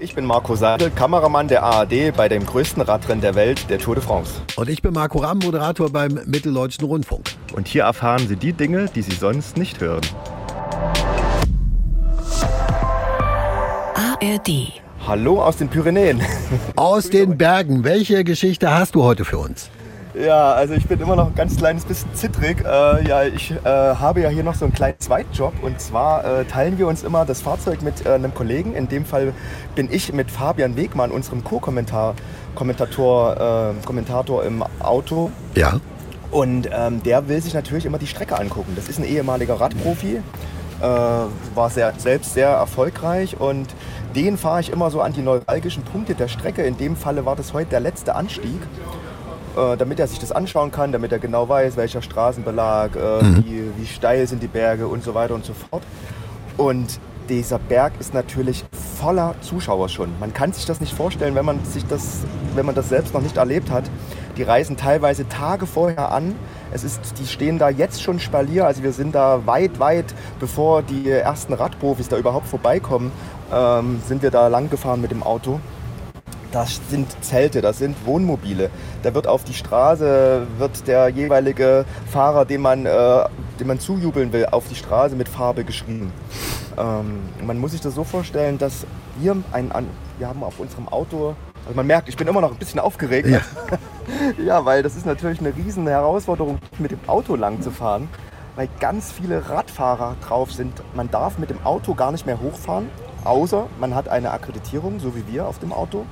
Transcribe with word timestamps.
Ich 0.00 0.16
bin 0.16 0.24
Marco 0.24 0.56
Seidel, 0.56 0.90
Kameramann 0.90 1.46
der 1.46 1.62
ARD 1.62 2.16
bei 2.16 2.28
dem 2.28 2.44
größten 2.44 2.82
Radrennen 2.82 3.20
der 3.20 3.36
Welt, 3.36 3.70
der 3.70 3.78
Tour 3.78 3.94
de 3.94 4.02
France. 4.02 4.32
Und 4.56 4.68
ich 4.68 4.82
bin 4.82 4.92
Marco 4.92 5.18
Ramm, 5.18 5.38
Moderator 5.38 5.88
beim 5.88 6.20
Mitteldeutschen 6.26 6.84
Rundfunk. 6.84 7.30
Und 7.54 7.68
hier 7.68 7.84
erfahren 7.84 8.26
Sie 8.26 8.34
die 8.34 8.52
Dinge, 8.52 8.86
die 8.92 9.02
Sie 9.02 9.14
sonst 9.14 9.56
nicht 9.56 9.80
hören. 9.80 10.02
ARD. 13.94 14.72
Hallo 15.06 15.40
aus 15.40 15.58
den 15.58 15.68
Pyrenäen. 15.68 16.20
Aus 16.74 17.08
den 17.08 17.38
Bergen. 17.38 17.84
Welche 17.84 18.24
Geschichte 18.24 18.74
hast 18.74 18.96
du 18.96 19.04
heute 19.04 19.24
für 19.24 19.38
uns? 19.38 19.70
Ja, 20.14 20.52
also 20.52 20.74
ich 20.74 20.86
bin 20.86 21.00
immer 21.00 21.16
noch 21.16 21.26
ein 21.26 21.34
ganz 21.34 21.56
kleines 21.56 21.84
bisschen 21.84 22.14
zittrig. 22.14 22.64
Äh, 22.64 23.08
ja, 23.08 23.24
ich 23.24 23.50
äh, 23.50 23.64
habe 23.64 24.20
ja 24.20 24.28
hier 24.28 24.44
noch 24.44 24.54
so 24.54 24.64
einen 24.64 24.72
kleinen 24.72 24.98
Zweitjob 25.00 25.52
und 25.62 25.80
zwar 25.80 26.24
äh, 26.24 26.44
teilen 26.44 26.78
wir 26.78 26.86
uns 26.86 27.02
immer 27.02 27.24
das 27.24 27.42
Fahrzeug 27.42 27.82
mit 27.82 28.06
äh, 28.06 28.10
einem 28.10 28.32
Kollegen. 28.32 28.74
In 28.74 28.88
dem 28.88 29.04
Fall 29.04 29.32
bin 29.74 29.92
ich 29.92 30.12
mit 30.12 30.30
Fabian 30.30 30.76
Wegmann, 30.76 31.10
unserem 31.10 31.42
Co-Kommentator, 31.42 32.14
Kommentator, 32.54 33.72
äh, 33.80 33.84
Kommentator 33.84 34.44
im 34.44 34.62
Auto. 34.78 35.32
Ja. 35.56 35.80
Und 36.30 36.68
ähm, 36.72 37.02
der 37.02 37.28
will 37.28 37.42
sich 37.42 37.54
natürlich 37.54 37.84
immer 37.84 37.98
die 37.98 38.06
Strecke 38.06 38.38
angucken. 38.38 38.72
Das 38.76 38.88
ist 38.88 39.00
ein 39.00 39.04
ehemaliger 39.04 39.60
Radprofi, 39.60 40.20
äh, 40.80 40.82
war 40.82 41.70
sehr, 41.70 41.92
selbst 41.98 42.34
sehr 42.34 42.50
erfolgreich 42.50 43.40
und 43.40 43.66
den 44.14 44.38
fahre 44.38 44.60
ich 44.60 44.70
immer 44.70 44.92
so 44.92 45.00
an 45.00 45.12
die 45.12 45.22
neuralgischen 45.22 45.82
Punkte 45.82 46.14
der 46.14 46.28
Strecke. 46.28 46.62
In 46.62 46.76
dem 46.76 46.94
Falle 46.94 47.26
war 47.26 47.34
das 47.34 47.52
heute 47.52 47.70
der 47.70 47.80
letzte 47.80 48.14
Anstieg 48.14 48.60
äh, 49.56 49.76
damit 49.76 50.00
er 50.00 50.06
sich 50.06 50.18
das 50.18 50.32
anschauen 50.32 50.70
kann, 50.70 50.92
damit 50.92 51.12
er 51.12 51.18
genau 51.18 51.48
weiß, 51.48 51.76
welcher 51.76 52.02
Straßenbelag, 52.02 52.96
äh, 52.96 53.24
Mhm. 53.24 53.44
wie, 53.44 53.62
wie 53.76 53.86
steil 53.86 54.26
sind 54.26 54.42
die 54.42 54.48
Berge 54.48 54.86
und 54.86 55.02
so 55.02 55.14
weiter 55.14 55.34
und 55.34 55.44
so 55.44 55.52
fort. 55.54 55.82
Und 56.56 56.98
dieser 57.28 57.58
Berg 57.58 57.94
ist 57.98 58.12
natürlich 58.14 58.64
voller 59.00 59.34
Zuschauer 59.40 59.88
schon. 59.88 60.10
Man 60.20 60.32
kann 60.34 60.52
sich 60.52 60.66
das 60.66 60.80
nicht 60.80 60.92
vorstellen, 60.92 61.34
wenn 61.34 61.44
man, 61.44 61.64
sich 61.64 61.86
das, 61.86 62.18
wenn 62.54 62.66
man 62.66 62.74
das 62.74 62.88
selbst 62.88 63.14
noch 63.14 63.22
nicht 63.22 63.36
erlebt 63.36 63.70
hat. 63.70 63.84
Die 64.36 64.42
reisen 64.42 64.76
teilweise 64.76 65.28
Tage 65.28 65.66
vorher 65.66 66.10
an. 66.12 66.34
Es 66.72 66.84
ist, 66.84 67.18
die 67.18 67.26
stehen 67.26 67.58
da 67.58 67.68
jetzt 67.70 68.02
schon 68.02 68.18
Spalier. 68.18 68.66
Also 68.66 68.82
wir 68.82 68.92
sind 68.92 69.14
da 69.14 69.46
weit, 69.46 69.78
weit, 69.78 70.06
bevor 70.40 70.82
die 70.82 71.08
ersten 71.08 71.52
Radprofis 71.54 72.08
da 72.08 72.18
überhaupt 72.18 72.46
vorbeikommen, 72.48 73.12
ähm, 73.52 74.00
sind 74.06 74.22
wir 74.22 74.30
da 74.30 74.48
lang 74.48 74.70
gefahren 74.70 75.00
mit 75.00 75.10
dem 75.10 75.22
Auto. 75.22 75.60
Das 76.54 76.80
sind 76.88 77.08
Zelte, 77.20 77.60
das 77.62 77.78
sind 77.78 77.96
Wohnmobile. 78.06 78.70
Da 79.02 79.12
wird 79.12 79.26
auf 79.26 79.42
die 79.42 79.54
Straße, 79.54 80.46
wird 80.56 80.86
der 80.86 81.08
jeweilige 81.08 81.84
Fahrer, 82.12 82.44
dem 82.44 82.60
man, 82.60 82.86
äh, 82.86 83.24
dem 83.58 83.66
man 83.66 83.80
zujubeln 83.80 84.32
will, 84.32 84.46
auf 84.46 84.68
die 84.68 84.76
Straße 84.76 85.16
mit 85.16 85.28
Farbe 85.28 85.64
geschrieben. 85.64 86.12
Ähm, 86.78 87.22
man 87.44 87.58
muss 87.58 87.72
sich 87.72 87.80
das 87.80 87.96
so 87.96 88.04
vorstellen, 88.04 88.56
dass 88.56 88.86
wir, 89.18 89.36
ein, 89.50 89.72
an, 89.72 89.88
wir 90.18 90.28
haben 90.28 90.44
auf 90.44 90.60
unserem 90.60 90.86
Auto, 90.86 91.34
also 91.64 91.74
man 91.74 91.88
merkt, 91.88 92.08
ich 92.08 92.16
bin 92.16 92.28
immer 92.28 92.40
noch 92.40 92.52
ein 92.52 92.58
bisschen 92.58 92.78
aufgeregt. 92.78 93.26
Ja. 93.26 93.40
ja, 94.44 94.64
weil 94.64 94.84
das 94.84 94.94
ist 94.94 95.06
natürlich 95.06 95.40
eine 95.40 95.56
riesen 95.56 95.88
Herausforderung, 95.88 96.58
mit 96.78 96.92
dem 96.92 97.00
Auto 97.08 97.34
lang 97.34 97.62
zu 97.62 97.72
fahren, 97.72 98.08
weil 98.54 98.68
ganz 98.78 99.10
viele 99.10 99.50
Radfahrer 99.50 100.14
drauf 100.24 100.52
sind. 100.52 100.72
Man 100.94 101.10
darf 101.10 101.36
mit 101.36 101.50
dem 101.50 101.66
Auto 101.66 101.96
gar 101.96 102.12
nicht 102.12 102.26
mehr 102.26 102.40
hochfahren, 102.40 102.90
außer 103.24 103.66
man 103.80 103.96
hat 103.96 104.06
eine 104.06 104.30
Akkreditierung, 104.30 105.00
so 105.00 105.16
wie 105.16 105.26
wir 105.26 105.48
auf 105.48 105.58
dem 105.58 105.72
Auto. 105.72 106.06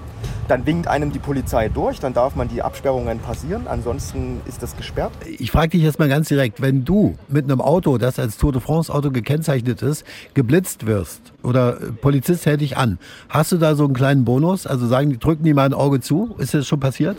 Dann 0.48 0.66
winkt 0.66 0.88
einem 0.88 1.12
die 1.12 1.18
Polizei 1.18 1.68
durch, 1.68 2.00
dann 2.00 2.14
darf 2.14 2.34
man 2.34 2.48
die 2.48 2.62
Absperrungen 2.62 3.18
passieren, 3.20 3.66
ansonsten 3.66 4.40
ist 4.46 4.62
das 4.62 4.76
gesperrt. 4.76 5.12
Ich 5.38 5.50
frage 5.50 5.70
dich 5.70 5.82
jetzt 5.82 5.98
mal 5.98 6.08
ganz 6.08 6.28
direkt, 6.28 6.60
wenn 6.60 6.84
du 6.84 7.16
mit 7.28 7.44
einem 7.44 7.60
Auto, 7.60 7.98
das 7.98 8.18
als 8.18 8.36
Tour 8.36 8.52
de 8.52 8.60
France 8.60 8.92
Auto 8.92 9.10
gekennzeichnet 9.10 9.82
ist, 9.82 10.04
geblitzt 10.34 10.86
wirst 10.86 11.32
oder 11.42 11.80
äh, 11.80 11.92
Polizist 11.92 12.46
hält 12.46 12.60
dich 12.60 12.76
an, 12.76 12.98
hast 13.28 13.52
du 13.52 13.56
da 13.56 13.74
so 13.74 13.84
einen 13.84 13.94
kleinen 13.94 14.24
Bonus? 14.24 14.66
Also 14.66 14.86
sagen 14.86 15.18
drücken 15.18 15.44
die 15.44 15.54
mal 15.54 15.66
ein 15.66 15.74
Auge 15.74 16.00
zu? 16.00 16.34
Ist 16.38 16.54
das 16.54 16.66
schon 16.66 16.80
passiert? 16.80 17.16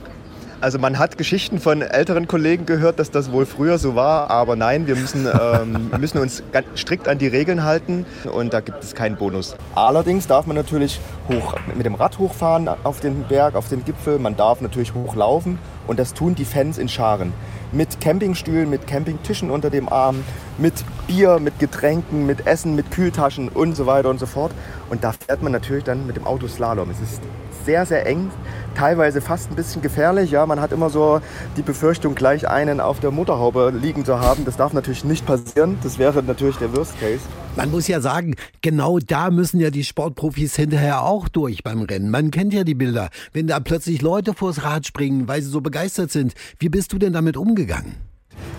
Also 0.64 0.80
man 0.80 0.98
hat 0.98 1.18
Geschichten 1.18 1.60
von 1.60 1.82
älteren 1.82 2.26
Kollegen 2.26 2.66
gehört, 2.66 2.98
dass 2.98 3.12
das 3.12 3.34
wohl 3.34 3.46
früher 3.46 3.78
so 3.78 3.96
war, 3.96 4.30
aber 4.30 4.56
nein, 4.56 4.88
wir 4.88 4.96
müssen, 4.96 5.28
ähm, 5.28 5.92
müssen 6.00 6.20
uns 6.20 6.42
ganz 6.54 6.68
strikt 6.78 7.10
an 7.10 7.18
die 7.18 7.28
Regeln 7.28 7.66
halten 7.66 8.06
und 8.32 8.54
da 8.54 8.62
gibt 8.62 8.82
es 8.82 8.96
keinen 8.96 9.18
Bonus. 9.18 9.58
Allerdings 9.76 10.26
darf 10.26 10.46
man 10.46 10.56
natürlich 10.56 11.02
hoch, 11.28 11.56
mit 11.76 11.86
dem 11.86 11.96
Rad 11.96 12.18
hochfahren 12.18 12.70
auf 12.86 13.02
den 13.02 13.26
Berg, 13.26 13.56
auf 13.56 13.68
den 13.68 13.84
Gipfel, 13.84 14.20
man 14.20 14.38
darf 14.38 14.62
natürlich 14.62 14.94
hochlaufen 14.94 15.60
und 15.86 16.00
das 16.00 16.14
tun 16.14 16.34
die 16.34 16.46
Fans 16.46 16.78
in 16.78 16.88
Scharen. 16.88 17.34
Mit 17.74 18.00
Campingstühlen, 18.00 18.70
mit 18.70 18.88
Campingtischen 18.88 19.52
unter 19.52 19.70
dem 19.70 19.90
Arm, 19.90 20.24
mit 20.58 20.76
Bier, 21.08 21.40
mit 21.40 21.60
Getränken, 21.60 22.26
mit 22.26 22.48
Essen, 22.48 22.74
mit 22.74 22.90
Kühltaschen 22.90 23.50
und 23.50 23.76
so 23.76 23.86
weiter 23.86 24.10
und 24.10 24.18
so 24.18 24.28
fort. 24.28 24.54
Und 24.90 25.04
da 25.04 25.12
fährt 25.12 25.44
man 25.44 25.52
natürlich 25.52 25.84
dann 25.84 26.08
mit 26.08 26.16
dem 26.16 26.26
Auto 26.26 26.48
Slalom. 26.48 26.90
Es 26.90 27.02
ist 27.02 27.22
sehr, 27.66 27.86
sehr 27.86 28.06
eng, 28.06 28.32
teilweise 28.76 29.22
fast 29.22 29.50
ein 29.52 29.56
bisschen 29.56 29.82
gefährlich. 29.82 30.32
Ja, 30.32 30.46
man 30.46 30.60
hat 30.60 30.72
immer 30.72 30.90
so 30.90 31.22
die 31.58 31.62
Befürchtung, 31.62 32.16
gleich 32.16 32.48
einen 32.48 32.80
auf 32.80 33.00
der 33.00 33.12
Motorhaube 33.12 33.74
liegen 33.76 34.06
zu 34.06 34.20
haben. 34.20 34.46
Das 34.46 34.58
darf 34.58 34.74
natürlich 34.74 35.04
nicht 35.04 35.26
passieren. 35.26 35.78
Das 35.84 35.98
wäre 35.98 36.24
natürlich 36.24 36.58
der 36.58 36.76
Worst 36.76 37.00
Case. 37.00 37.22
Man 37.56 37.70
muss 37.70 37.88
ja 37.88 38.02
sagen, 38.02 38.36
genau 38.62 39.00
da 39.00 39.30
müssen 39.30 39.60
ja 39.60 39.70
die 39.70 39.84
Sportprofis 39.84 40.56
hinterher 40.56 41.04
auch 41.04 41.28
durch 41.28 41.64
beim 41.64 41.84
Rennen. 41.84 42.10
Man 42.10 42.32
kennt 42.32 42.54
ja 42.54 42.64
die 42.64 42.74
Bilder, 42.74 43.10
wenn 43.32 43.48
da 43.48 43.60
plötzlich 43.60 44.02
Leute 44.02 44.34
vors 44.34 44.64
Rad 44.64 44.88
springen, 44.88 45.28
weil 45.28 45.42
sie 45.42 45.50
so 45.50 45.62
begeistert 45.62 46.12
sind. 46.12 46.34
Wie 46.58 46.70
bist 46.70 46.94
du 46.94 46.98
denn 46.98 47.14
damit 47.14 47.38
umgegangen? 47.38 47.96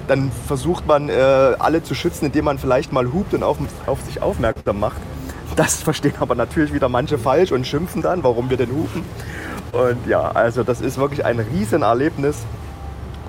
Dann 0.06 0.30
versucht 0.46 0.86
man, 0.86 1.08
äh, 1.08 1.12
alle 1.12 1.82
zu 1.82 1.94
schützen, 1.94 2.26
indem 2.26 2.44
man 2.44 2.58
vielleicht 2.58 2.92
mal 2.92 3.12
hupt 3.12 3.34
und 3.34 3.42
auf, 3.42 3.58
auf 3.86 4.00
sich 4.02 4.22
aufmerksam 4.22 4.78
macht. 4.78 5.00
Das 5.56 5.76
verstehen 5.82 6.14
aber 6.20 6.34
natürlich 6.34 6.72
wieder 6.72 6.88
manche 6.88 7.18
falsch 7.18 7.52
und 7.52 7.66
schimpfen 7.66 8.02
dann, 8.02 8.22
warum 8.22 8.50
wir 8.50 8.56
denn 8.56 8.70
hupen. 8.70 9.02
Und 9.74 10.06
ja, 10.06 10.30
also 10.30 10.62
das 10.62 10.80
ist 10.80 10.98
wirklich 10.98 11.24
ein 11.24 11.40
Riesenerlebnis. 11.40 12.44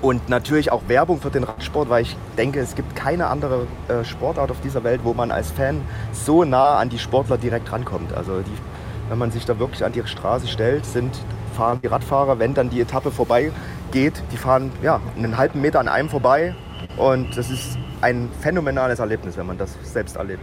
Und 0.02 0.28
natürlich 0.28 0.70
auch 0.70 0.82
Werbung 0.88 1.20
für 1.20 1.30
den 1.30 1.42
Radsport, 1.42 1.88
weil 1.88 2.02
ich 2.02 2.16
denke, 2.36 2.60
es 2.60 2.74
gibt 2.74 2.94
keine 2.94 3.26
andere 3.26 3.66
äh, 3.88 4.04
Sportart 4.04 4.50
auf 4.50 4.60
dieser 4.60 4.84
Welt, 4.84 5.00
wo 5.02 5.14
man 5.14 5.30
als 5.30 5.50
Fan 5.50 5.80
so 6.12 6.44
nah 6.44 6.76
an 6.76 6.90
die 6.90 6.98
Sportler 6.98 7.38
direkt 7.38 7.72
rankommt. 7.72 8.14
Also 8.14 8.40
die, 8.40 8.52
wenn 9.08 9.18
man 9.18 9.30
sich 9.30 9.46
da 9.46 9.58
wirklich 9.58 9.84
an 9.84 9.92
die 9.92 10.06
Straße 10.06 10.46
stellt, 10.46 10.84
sind, 10.84 11.18
fahren 11.56 11.80
die 11.82 11.86
Radfahrer, 11.88 12.38
wenn 12.38 12.54
dann 12.54 12.70
die 12.70 12.80
Etappe 12.80 13.10
vorbei 13.10 13.50
geht, 13.90 14.22
die 14.32 14.36
fahren 14.36 14.70
ja, 14.82 15.00
einen 15.16 15.38
halben 15.38 15.60
Meter 15.60 15.80
an 15.80 15.88
einem 15.88 16.10
vorbei. 16.10 16.54
Und 16.96 17.36
das 17.36 17.50
ist 17.50 17.78
ein 18.00 18.28
phänomenales 18.40 18.98
Erlebnis, 18.98 19.36
wenn 19.36 19.46
man 19.46 19.58
das 19.58 19.70
selbst 19.82 20.16
erlebt. 20.16 20.42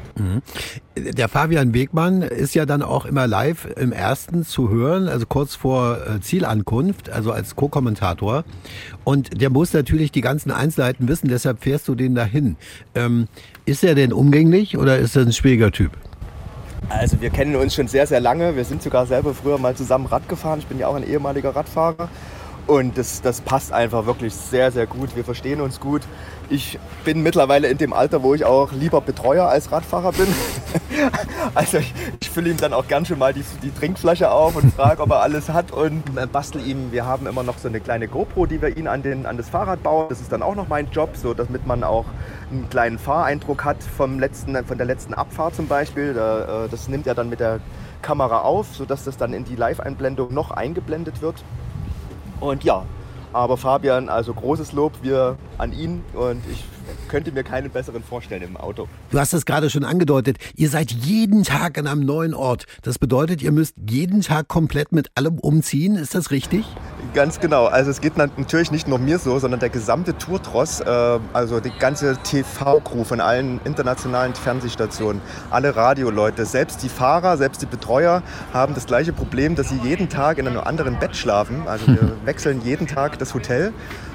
Der 0.96 1.28
Fabian 1.28 1.74
Wegmann 1.74 2.22
ist 2.22 2.56
ja 2.56 2.66
dann 2.66 2.82
auch 2.82 3.06
immer 3.06 3.28
live 3.28 3.68
im 3.78 3.92
ersten 3.92 4.44
zu 4.44 4.70
hören, 4.70 5.08
also 5.08 5.26
kurz 5.26 5.56
vor 5.56 5.98
äh, 5.98 6.20
Zielankunft, 6.22 7.10
also 7.10 7.32
als 7.32 7.56
Co-Kommentator. 7.56 8.44
Und 9.04 9.42
der 9.42 9.50
muss 9.50 9.74
natürlich 9.74 10.12
die 10.12 10.22
ganzen 10.22 10.52
Einzelheiten 10.52 11.08
wissen, 11.08 11.28
deshalb 11.28 11.64
fährst 11.64 11.88
du 11.88 11.96
den 11.96 12.16
dahin. 12.16 12.58
Ähm, 12.96 13.28
ist 13.66 13.84
er 13.84 13.96
denn 13.96 14.14
umgänglich 14.14 14.78
oder 14.78 14.98
ist 14.98 15.16
er 15.16 15.24
ein 15.24 15.34
schwieriger 15.34 15.72
Typ? 15.72 15.92
Also 16.90 17.22
wir 17.22 17.30
kennen 17.30 17.56
uns 17.56 17.76
schon 17.76 17.88
sehr, 17.88 18.06
sehr 18.08 18.20
lange. 18.20 18.56
Wir 18.56 18.66
sind 18.66 18.84
sogar 18.84 19.06
selber 19.06 19.34
früher 19.34 19.58
mal 19.58 19.76
zusammen 19.76 20.06
Rad 20.06 20.28
gefahren. 20.28 20.60
Ich 20.60 20.68
bin 20.68 20.80
ja 20.80 20.88
auch 20.88 20.96
ein 20.96 21.08
ehemaliger 21.08 21.56
Radfahrer. 21.56 22.10
Und 22.66 22.98
das, 22.98 23.22
das 23.22 23.42
passt 23.42 23.74
einfach 23.74 24.06
wirklich 24.06 24.34
sehr, 24.34 24.72
sehr 24.72 24.88
gut. 24.88 25.16
Wir 25.16 25.26
verstehen 25.26 25.60
uns 25.60 25.80
gut. 25.80 26.02
Ich 26.50 26.80
bin 27.04 27.22
mittlerweile 27.22 27.68
in 27.68 27.78
dem 27.78 27.94
Alter, 27.94 28.24
wo 28.24 28.34
ich 28.34 28.46
auch 28.46 28.72
lieber 28.72 29.02
Betreuer 29.02 29.48
als 29.48 29.72
Radfahrer 29.72 30.12
bin. 30.14 30.28
Also 31.56 31.78
ich, 31.78 31.94
ich 32.22 32.30
fülle 32.30 32.50
ihm 32.50 32.58
dann 32.58 32.74
auch 32.74 32.88
ganz 32.88 33.10
schön 33.10 33.20
mal 33.20 33.34
die, 33.34 33.44
die 33.62 33.72
Trinkflasche 33.72 34.32
auf 34.32 34.56
und 34.56 34.74
frage, 34.74 35.02
ob 35.02 35.12
er 35.12 35.22
alles 35.22 35.50
hat 35.50 35.72
und 35.72 36.04
bastel 36.32 36.66
ihm. 36.66 36.92
Wir 36.92 37.06
haben 37.06 37.28
immer 37.28 37.44
noch 37.44 37.58
so 37.58 37.68
eine 37.68 37.80
kleine 37.80 38.08
GoPro, 38.08 38.46
die 38.46 38.62
wir 38.62 38.76
ihn 38.78 38.88
an, 38.88 39.04
den, 39.04 39.26
an 39.26 39.38
das 39.38 39.50
Fahrrad 39.50 39.84
bauen. 39.84 40.08
Das 40.10 40.22
ist 40.22 40.32
dann 40.32 40.42
auch 40.42 40.56
noch 40.56 40.68
mein 40.70 40.90
Job, 40.90 41.16
so 41.16 41.34
damit 41.34 41.68
man 41.68 41.84
auch 41.84 42.06
einen 42.50 42.70
kleinen 42.70 42.98
Fahreindruck 42.98 43.66
hat 43.66 43.78
vom 43.84 44.20
letzten, 44.20 44.56
von 44.66 44.78
der 44.78 44.88
letzten 44.88 45.14
Abfahrt 45.14 45.56
zum 45.56 45.68
Beispiel. 45.68 46.12
Äh, 46.12 46.70
das 46.70 46.88
nimmt 46.88 47.06
er 47.06 47.16
dann 47.16 47.30
mit 47.30 47.40
der 47.40 47.60
Kamera 48.02 48.42
auf, 48.42 48.74
sodass 48.74 49.04
das 49.04 49.18
dann 49.18 49.34
in 49.34 49.44
die 49.44 49.56
Live-Einblendung 49.56 50.34
noch 50.34 50.52
eingeblendet 50.52 51.22
wird. 51.22 51.44
Und 52.44 52.66
ja, 52.66 52.86
aber 53.32 53.56
Fabian, 53.56 54.10
also 54.10 54.34
großes 54.34 54.74
Lob 54.74 54.92
wir 55.02 55.38
an 55.58 55.72
ihn 55.72 56.04
und 56.14 56.42
ich 56.52 56.66
könnte 57.08 57.32
mir 57.32 57.44
keinen 57.44 57.70
besseren 57.70 58.04
vorstellen 58.04 58.42
im 58.42 58.58
Auto. 58.58 58.90
Du 59.12 59.18
hast 59.18 59.34
es 59.34 59.46
gerade 59.46 59.70
schon 59.70 59.86
angedeutet, 59.86 60.40
ihr 60.54 60.70
seid 60.70 60.92
jeden 60.92 61.44
Tag 61.44 61.78
an 61.78 61.88
einem 61.88 62.06
neuen 62.06 62.34
Ort. 62.34 62.66
Das 62.82 63.00
bedeutet, 63.00 63.42
ihr 63.42 63.54
müsst 63.54 63.76
jeden 63.90 64.20
Tag 64.20 64.50
komplett 64.50 64.92
mit 64.92 65.10
allem 65.16 65.40
umziehen, 65.40 65.96
ist 65.96 66.16
das 66.16 66.32
richtig? 66.32 66.66
Ganz 67.14 67.40
genau. 67.40 67.66
Also 67.66 67.92
es 67.92 68.02
geht 68.02 68.18
natürlich 68.18 68.72
nicht 68.72 68.88
nur 68.88 68.98
mir 68.98 69.20
so, 69.20 69.38
sondern 69.38 69.60
der 69.60 69.70
gesamte 69.70 70.18
Tourtross, 70.18 70.80
äh, 70.80 71.20
also 71.32 71.60
die 71.60 71.70
ganze 71.78 72.18
TV-Crew 72.18 73.04
von 73.04 73.22
allen 73.22 73.62
internationalen 73.66 74.34
Fernsehstationen, 74.34 75.22
alle 75.52 75.76
Radioleute, 75.76 76.44
selbst 76.48 76.82
die 76.82 76.90
Fahrer, 76.90 77.38
selbst 77.38 77.62
die 77.62 77.68
Betreuer 77.68 78.24
haben 78.52 78.74
das 78.74 78.88
gleiche 78.88 79.14
Problem, 79.14 79.54
dass 79.54 79.70
sie 79.70 79.78
jeden 79.84 80.10
Tag 80.10 80.40
in 80.40 80.48
einem 80.48 80.62
anderen 80.62 80.98
Bett 80.98 81.16
schlafen. 81.16 81.68
Also 81.68 81.86
wir 81.86 82.14
wechseln 82.26 82.62
jeden 82.64 82.88
Tag 82.88 83.20
das 83.20 83.36
Hotel 83.36 83.74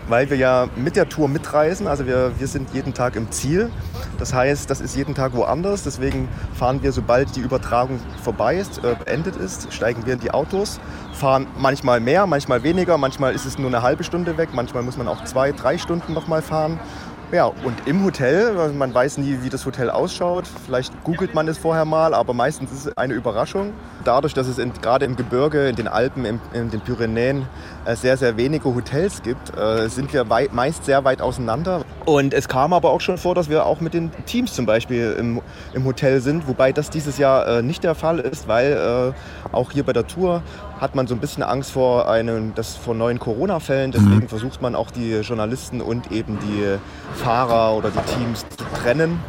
weil 0.08 0.30
wir 0.30 0.36
ja 0.36 0.68
mit 0.76 0.96
der 0.96 1.08
Tour 1.08 1.28
mitreisen. 1.28 1.86
Also 1.86 2.06
wir, 2.06 2.32
wir 2.38 2.46
sind 2.46 2.74
jeden 2.74 2.94
Tag 2.94 3.16
im 3.16 3.30
Ziel. 3.30 3.70
Das 4.18 4.34
heißt, 4.34 4.68
das 4.68 4.80
ist 4.80 4.96
jeden 4.96 5.14
Tag 5.14 5.34
woanders. 5.34 5.84
Deswegen 5.84 6.28
fahren 6.54 6.82
wir, 6.82 6.92
sobald 6.92 7.36
die 7.36 7.40
Übertragung 7.40 8.00
vorbei 8.22 8.56
ist, 8.56 8.82
äh, 8.84 8.96
beendet 9.04 9.36
ist, 9.36 9.72
steigen 9.72 10.06
wir 10.06 10.14
in 10.14 10.20
die 10.20 10.30
Autos, 10.30 10.80
fahren 11.12 11.46
manchmal 11.58 12.00
mehr, 12.00 12.26
manchmal 12.26 12.62
weniger. 12.62 12.98
Manchmal 12.98 13.34
ist 13.34 13.44
es 13.44 13.58
nur 13.58 13.68
eine 13.68 13.82
halbe 13.82 14.04
Stunde 14.04 14.36
weg. 14.36 14.50
Manchmal 14.52 14.82
muss 14.82 14.96
man 14.96 15.08
auch 15.08 15.24
zwei, 15.24 15.52
drei 15.52 15.78
Stunden 15.78 16.12
nochmal 16.12 16.42
fahren. 16.42 16.80
Ja, 17.30 17.44
und 17.44 17.86
im 17.86 18.02
Hotel, 18.04 18.56
also 18.56 18.74
man 18.74 18.94
weiß 18.94 19.18
nie, 19.18 19.40
wie 19.42 19.50
das 19.50 19.66
Hotel 19.66 19.90
ausschaut. 19.90 20.46
Vielleicht 20.64 21.04
googelt 21.04 21.34
man 21.34 21.46
es 21.46 21.58
vorher 21.58 21.84
mal, 21.84 22.14
aber 22.14 22.32
meistens 22.32 22.72
ist 22.72 22.86
es 22.86 22.96
eine 22.96 23.12
Überraschung. 23.12 23.74
Dadurch, 24.02 24.32
dass 24.32 24.48
es 24.48 24.56
in, 24.56 24.72
gerade 24.72 25.04
im 25.04 25.14
Gebirge, 25.14 25.68
in 25.68 25.76
den 25.76 25.88
Alpen, 25.88 26.24
in, 26.24 26.40
in 26.54 26.70
den 26.70 26.80
Pyrenäen 26.80 27.44
äh, 27.84 27.96
sehr, 27.96 28.16
sehr 28.16 28.38
wenige 28.38 28.74
Hotels 28.74 29.20
gibt, 29.22 29.54
äh, 29.58 29.88
sind 29.88 30.10
wir 30.14 30.30
weit, 30.30 30.54
meist 30.54 30.86
sehr 30.86 31.04
weit 31.04 31.20
auseinander. 31.20 31.84
Und 32.08 32.32
es 32.32 32.48
kam 32.48 32.72
aber 32.72 32.88
auch 32.88 33.02
schon 33.02 33.18
vor, 33.18 33.34
dass 33.34 33.50
wir 33.50 33.66
auch 33.66 33.82
mit 33.82 33.92
den 33.92 34.10
Teams 34.24 34.54
zum 34.54 34.64
Beispiel 34.64 35.14
im, 35.18 35.42
im 35.74 35.84
Hotel 35.84 36.22
sind, 36.22 36.48
wobei 36.48 36.72
das 36.72 36.88
dieses 36.88 37.18
Jahr 37.18 37.46
äh, 37.46 37.62
nicht 37.62 37.84
der 37.84 37.94
Fall 37.94 38.18
ist, 38.18 38.48
weil 38.48 39.12
äh, 39.12 39.54
auch 39.54 39.72
hier 39.72 39.82
bei 39.82 39.92
der 39.92 40.06
Tour 40.06 40.42
hat 40.80 40.94
man 40.94 41.06
so 41.06 41.14
ein 41.14 41.20
bisschen 41.20 41.42
Angst 41.42 41.70
vor, 41.72 42.08
einem, 42.08 42.54
das, 42.54 42.76
vor 42.76 42.94
neuen 42.94 43.18
Corona-Fällen. 43.18 43.92
Deswegen 43.92 44.20
mhm. 44.20 44.28
versucht 44.28 44.62
man 44.62 44.74
auch 44.74 44.90
die 44.90 45.16
Journalisten 45.16 45.82
und 45.82 46.10
eben 46.10 46.38
die 46.38 46.78
Fahrer 47.22 47.76
oder 47.76 47.90
die 47.90 48.14
Teams 48.14 48.46
zu 48.56 48.64
trennen. 48.82 49.20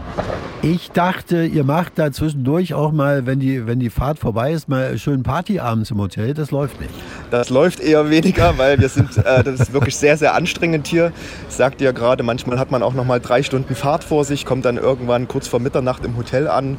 Ich 0.61 0.91
dachte, 0.91 1.45
ihr 1.45 1.63
macht 1.63 1.93
da 1.95 2.11
zwischendurch 2.11 2.73
auch 2.73 2.91
mal, 2.91 3.25
wenn 3.25 3.39
die, 3.39 3.65
wenn 3.65 3.79
die 3.79 3.89
Fahrt 3.89 4.19
vorbei 4.19 4.51
ist, 4.51 4.67
mal 4.67 4.97
schön 4.97 5.23
Party 5.23 5.59
abends 5.59 5.89
im 5.89 5.99
Hotel. 5.99 6.33
Das 6.33 6.51
läuft 6.51 6.81
nicht. 6.81 6.93
Das 7.31 7.49
läuft 7.49 7.79
eher 7.79 8.09
weniger, 8.09 8.57
weil 8.57 8.77
wir 8.77 8.89
sind, 8.89 9.15
äh, 9.19 9.41
das 9.41 9.61
ist 9.61 9.71
wirklich 9.71 9.95
sehr, 9.95 10.17
sehr 10.17 10.35
anstrengend 10.35 10.85
hier. 10.85 11.13
Ich 11.47 11.55
sagte 11.55 11.85
ja 11.85 11.93
gerade, 11.93 12.23
manchmal 12.23 12.59
hat 12.59 12.71
man 12.71 12.83
auch 12.83 12.93
noch 12.93 13.05
mal 13.05 13.21
drei 13.21 13.41
Stunden 13.41 13.73
Fahrt 13.73 14.03
vor 14.03 14.25
sich, 14.25 14.45
kommt 14.45 14.65
dann 14.65 14.75
irgendwann 14.75 15.29
kurz 15.29 15.47
vor 15.47 15.61
Mitternacht 15.61 16.03
im 16.03 16.17
Hotel 16.17 16.49
an. 16.49 16.75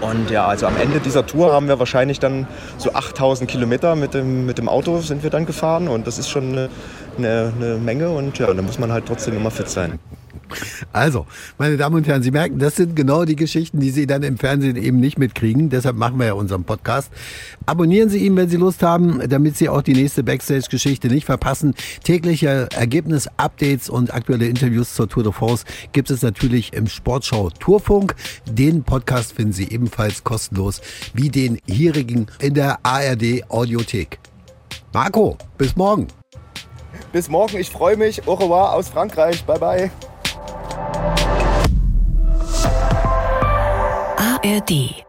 Und 0.00 0.30
ja, 0.30 0.46
also 0.46 0.66
am 0.66 0.78
Ende 0.78 0.98
dieser 0.98 1.26
Tour 1.26 1.52
haben 1.52 1.68
wir 1.68 1.78
wahrscheinlich 1.78 2.20
dann 2.20 2.46
so 2.78 2.94
8000 2.94 3.50
Kilometer 3.50 3.94
mit 3.94 4.14
dem, 4.14 4.46
mit 4.46 4.56
dem 4.56 4.70
Auto 4.70 5.00
sind 5.00 5.22
wir 5.22 5.28
dann 5.28 5.44
gefahren 5.44 5.88
und 5.88 6.06
das 6.06 6.18
ist 6.18 6.30
schon 6.30 6.52
eine, 6.52 6.70
eine, 7.18 7.52
eine 7.54 7.74
Menge 7.76 8.08
und 8.08 8.38
ja, 8.38 8.54
da 8.54 8.62
muss 8.62 8.78
man 8.78 8.90
halt 8.90 9.04
trotzdem 9.04 9.36
immer 9.36 9.50
fit 9.50 9.68
sein. 9.68 9.98
Also, 10.92 11.26
meine 11.58 11.76
Damen 11.76 11.96
und 11.96 12.06
Herren, 12.06 12.22
Sie 12.22 12.30
merken, 12.30 12.58
das 12.58 12.76
sind 12.76 12.96
genau 12.96 13.24
die 13.24 13.36
Geschichten, 13.36 13.80
die 13.80 13.90
Sie 13.90 14.06
dann 14.06 14.22
im 14.22 14.38
Fernsehen 14.38 14.76
eben 14.76 15.00
nicht 15.00 15.18
mitkriegen. 15.18 15.70
Deshalb 15.70 15.96
machen 15.96 16.18
wir 16.18 16.26
ja 16.26 16.32
unseren 16.34 16.64
Podcast. 16.64 17.10
Abonnieren 17.66 18.08
Sie 18.08 18.18
ihn, 18.18 18.36
wenn 18.36 18.48
Sie 18.48 18.56
Lust 18.56 18.82
haben, 18.82 19.20
damit 19.28 19.56
Sie 19.56 19.68
auch 19.68 19.82
die 19.82 19.94
nächste 19.94 20.22
Backstage-Geschichte 20.22 21.08
nicht 21.08 21.26
verpassen. 21.26 21.74
Tägliche 22.02 22.68
Ergebnis-Updates 22.74 23.88
und 23.88 24.12
aktuelle 24.12 24.46
Interviews 24.46 24.94
zur 24.94 25.08
Tour 25.08 25.22
de 25.22 25.32
France 25.32 25.64
gibt 25.92 26.10
es 26.10 26.22
natürlich 26.22 26.72
im 26.72 26.86
Sportschau 26.86 27.50
Tourfunk. 27.50 28.14
Den 28.50 28.82
Podcast 28.82 29.32
finden 29.32 29.52
Sie 29.52 29.68
ebenfalls 29.70 30.24
kostenlos 30.24 30.80
wie 31.14 31.28
den 31.28 31.58
hierigen 31.66 32.26
in 32.40 32.54
der 32.54 32.78
ARD 32.84 33.50
Audiothek. 33.50 34.18
Marco, 34.92 35.36
bis 35.56 35.76
morgen. 35.76 36.08
Bis 37.12 37.28
morgen, 37.28 37.56
ich 37.56 37.70
freue 37.70 37.96
mich. 37.96 38.26
Au 38.26 38.34
revoir 38.34 38.74
aus 38.74 38.88
Frankreich. 38.88 39.44
Bye 39.44 39.58
bye. 39.58 39.90
ARD 44.48 45.07